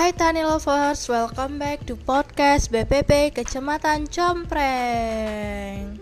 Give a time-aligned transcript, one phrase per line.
[0.00, 6.00] Hai Tani Lovers, welcome back to podcast BPP Kecamatan Compreng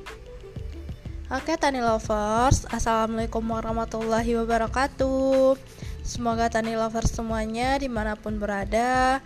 [1.27, 5.59] Oke Tani Lovers, Assalamualaikum warahmatullahi wabarakatuh
[6.06, 9.19] Semoga Tani Lovers semuanya di mana pun berada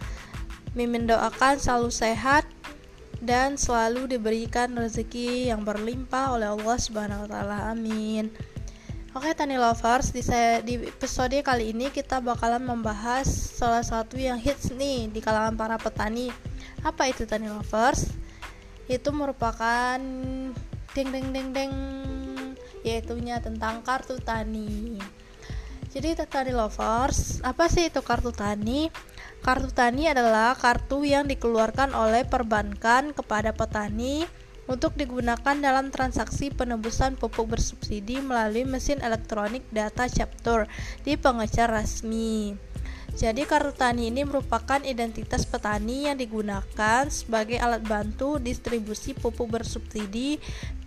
[0.72, 2.48] Mimin doakan selalu sehat
[3.20, 7.76] dan selalu diberikan rezeki yang berlimpah oleh Allah Subhanahu wa taala.
[7.76, 8.32] Amin.
[9.12, 14.40] Oke Tani Lovers, di, saya, di episode kali ini kita bakalan membahas salah satu yang
[14.40, 16.32] hits nih di kalangan para petani.
[16.80, 18.08] Apa itu Tani Lovers?
[18.88, 20.00] Itu merupakan
[20.96, 21.72] deng deng deng deng
[22.88, 24.96] yaitunya tentang kartu tani.
[25.92, 28.88] Jadi Tani Lovers, apa sih itu kartu tani?
[29.44, 34.24] Kartu tani adalah kartu yang dikeluarkan oleh perbankan kepada petani
[34.70, 40.70] untuk digunakan dalam transaksi penebusan pupuk bersubsidi melalui mesin elektronik data capture
[41.02, 42.54] di pengecer resmi.
[43.12, 50.40] Jadi kartu tani ini merupakan identitas petani yang digunakan sebagai alat bantu distribusi pupuk bersubsidi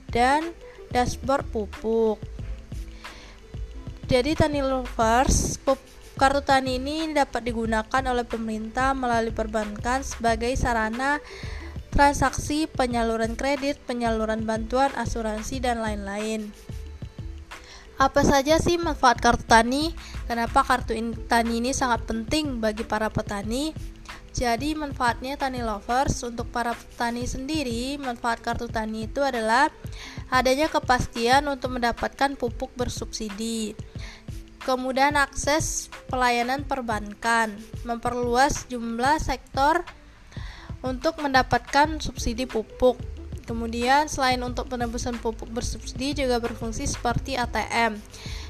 [0.09, 0.49] dan
[0.89, 2.17] dashboard pupuk.
[4.09, 5.61] Jadi tani lovers,
[6.17, 11.21] kartu tani ini dapat digunakan oleh pemerintah melalui perbankan sebagai sarana
[11.95, 16.51] transaksi, penyaluran kredit, penyaluran bantuan, asuransi, dan lain-lain.
[17.95, 19.95] Apa saja sih manfaat kartu tani?
[20.27, 20.91] Kenapa kartu
[21.31, 23.71] tani ini sangat penting bagi para petani?
[24.35, 29.71] Jadi manfaatnya tani lovers untuk para petani sendiri, manfaat kartu tani itu adalah
[30.27, 33.79] adanya kepastian untuk mendapatkan pupuk bersubsidi.
[34.59, 37.55] Kemudahan akses pelayanan perbankan,
[37.87, 39.87] memperluas jumlah sektor
[40.85, 43.01] untuk mendapatkan subsidi pupuk.
[43.45, 47.97] Kemudian selain untuk penebusan pupuk bersubsidi juga berfungsi seperti ATM.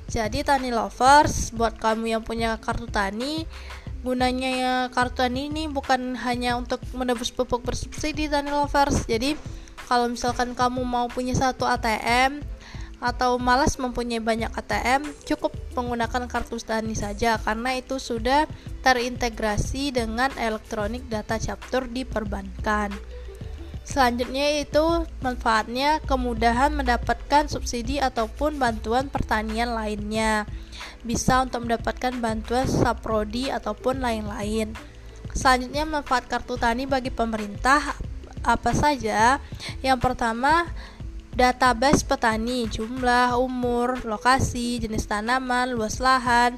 [0.08, 3.44] Jadi tani lovers, buat kamu yang punya kartu tani,
[4.06, 9.04] gunanya ya kartu tani ini bukan hanya untuk menebus pupuk bersubsidi tani lovers.
[9.04, 9.36] Jadi
[9.90, 12.40] kalau misalkan kamu mau punya satu ATM,
[13.04, 18.48] atau malas mempunyai banyak ATM, cukup menggunakan kartu tani saja karena itu sudah
[18.82, 22.92] terintegrasi dengan elektronik data capture di perbankan.
[23.86, 30.50] Selanjutnya itu manfaatnya kemudahan mendapatkan subsidi ataupun bantuan pertanian lainnya.
[31.06, 34.74] Bisa untuk mendapatkan bantuan saprodi ataupun lain-lain.
[35.38, 37.94] Selanjutnya manfaat kartu tani bagi pemerintah
[38.42, 39.38] apa saja?
[39.86, 40.66] Yang pertama,
[41.36, 46.56] database petani, jumlah, umur, lokasi, jenis tanaman, luas lahan,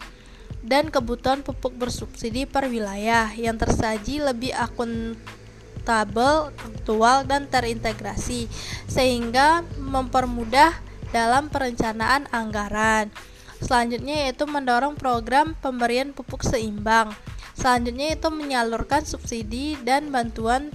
[0.62, 8.46] dan kebutuhan pupuk bersubsidi per wilayah yang tersaji lebih akuntabel, aktual, dan terintegrasi,
[8.86, 10.78] sehingga mempermudah
[11.10, 13.10] dalam perencanaan anggaran.
[13.58, 17.10] Selanjutnya yaitu mendorong program pemberian pupuk seimbang.
[17.58, 20.70] Selanjutnya itu menyalurkan subsidi dan bantuan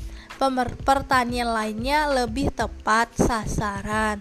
[0.83, 4.19] pertanian lainnya lebih tepat sasaran.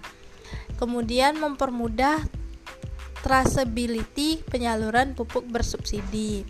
[0.78, 2.22] Kemudian mempermudah
[3.22, 6.46] traceability penyaluran pupuk bersubsidi.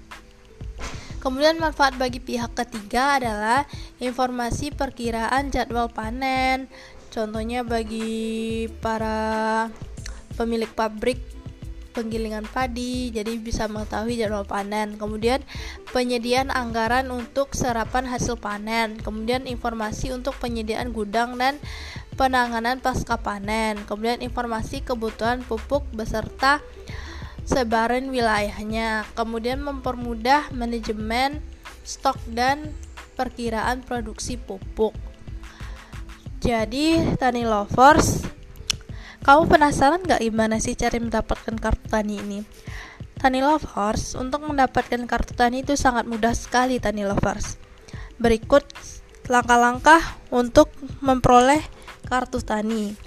[1.22, 3.70] Kemudian manfaat bagi pihak ketiga adalah
[4.02, 6.66] informasi perkiraan jadwal panen.
[7.14, 9.70] Contohnya bagi para
[10.40, 11.20] pemilik pabrik
[11.92, 14.96] penggilingan padi, jadi bisa mengetahui jadwal panen.
[14.96, 15.44] Kemudian
[15.92, 21.60] penyediaan anggaran untuk serapan hasil panen, kemudian informasi untuk penyediaan gudang dan
[22.16, 26.64] penanganan pasca panen, kemudian informasi kebutuhan pupuk beserta
[27.44, 31.44] sebaran wilayahnya, kemudian mempermudah manajemen
[31.84, 32.72] stok dan
[33.20, 34.96] perkiraan produksi pupuk.
[36.42, 38.26] Jadi, tani lovers,
[39.22, 42.40] kamu penasaran gak gimana sih cara mendapatkan kartu tani ini?
[43.22, 47.62] Tani Lovers, untuk mendapatkan kartu tani itu sangat mudah sekali Tani Lovers.
[48.18, 48.66] Berikut
[49.30, 50.02] langkah-langkah
[50.34, 50.74] untuk
[51.06, 51.62] memperoleh
[52.10, 52.98] kartu tani.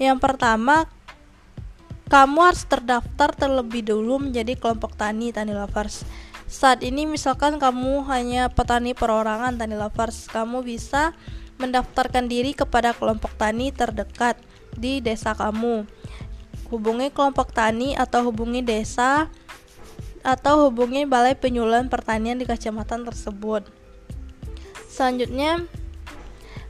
[0.00, 0.88] Yang pertama,
[2.08, 6.08] kamu harus terdaftar terlebih dulu menjadi kelompok tani Tani Lovers.
[6.48, 11.12] Saat ini misalkan kamu hanya petani perorangan Tani Lovers, kamu bisa
[11.60, 14.40] mendaftarkan diri kepada kelompok tani terdekat
[14.76, 15.88] di desa kamu.
[16.70, 19.28] Hubungi kelompok tani atau hubungi desa
[20.26, 23.66] atau hubungi balai penyuluhan pertanian di kecamatan tersebut.
[24.90, 25.62] Selanjutnya,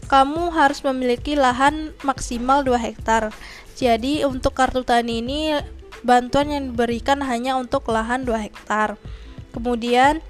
[0.06, 3.32] kamu harus memiliki lahan maksimal 2 hektar.
[3.74, 5.56] Jadi, untuk kartu tani ini
[6.04, 9.00] bantuan yang diberikan hanya untuk lahan 2 hektar.
[9.56, 10.20] Kemudian,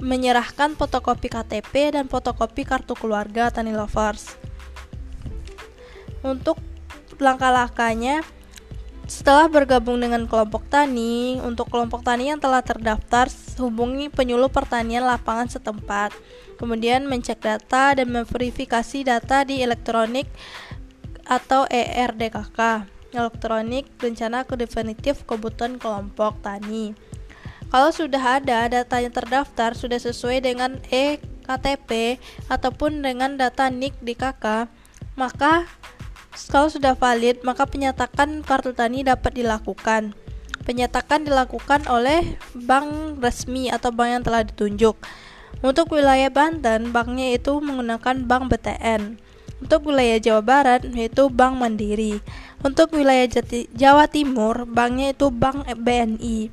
[0.00, 4.38] menyerahkan fotokopi KTP dan fotokopi kartu keluarga Tani Lovers.
[6.24, 6.56] Untuk
[7.20, 8.24] langkah-langkahnya
[9.10, 13.26] Setelah bergabung dengan kelompok tani, untuk kelompok tani yang telah terdaftar,
[13.58, 16.14] hubungi penyuluh pertanian lapangan setempat.
[16.62, 20.30] Kemudian mencek data dan memverifikasi data di elektronik
[21.26, 26.94] atau ERDKK, elektronik rencana definitif kebutuhan kelompok tani.
[27.66, 34.14] Kalau sudah ada data yang terdaftar sudah sesuai dengan EKTP ataupun dengan data NIK di
[34.14, 34.70] KK,
[35.18, 35.66] maka
[36.50, 40.14] kalau sudah valid, maka penyatakan kartu tani dapat dilakukan.
[40.62, 44.94] Penyatakan dilakukan oleh bank resmi atau bank yang telah ditunjuk.
[45.60, 49.20] Untuk wilayah Banten, banknya itu menggunakan bank BTN.
[49.60, 52.24] Untuk wilayah Jawa Barat, yaitu Bank Mandiri.
[52.64, 56.48] Untuk wilayah Jati, Jawa Timur, banknya itu Bank BNI.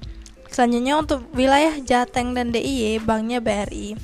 [0.52, 3.96] Selanjutnya untuk wilayah Jateng dan DIY, banknya BRI.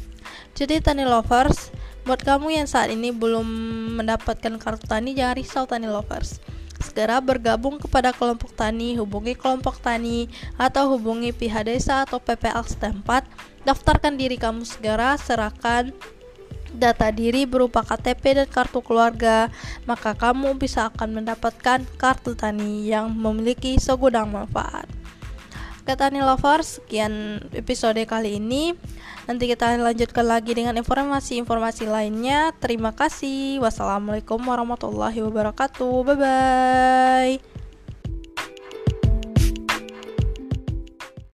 [0.56, 1.68] Jadi Tani Lovers,
[2.04, 3.48] Buat kamu yang saat ini belum
[3.96, 6.44] mendapatkan kartu tani, jangan risau tani lovers.
[6.84, 10.28] Segera bergabung kepada kelompok tani, hubungi kelompok tani,
[10.60, 13.24] atau hubungi pihak desa atau PPL setempat.
[13.64, 15.96] Daftarkan diri kamu segera, serahkan
[16.76, 19.48] data diri berupa KTP dan kartu keluarga,
[19.88, 24.92] maka kamu bisa akan mendapatkan kartu tani yang memiliki segudang manfaat.
[25.84, 28.72] Ketani Lovers, sekian episode kali ini.
[29.28, 32.52] Nanti kita lanjutkan lagi dengan informasi-informasi lainnya.
[32.60, 33.60] Terima kasih.
[33.64, 35.96] Wassalamualaikum warahmatullahi wabarakatuh.
[36.08, 37.63] Bye bye.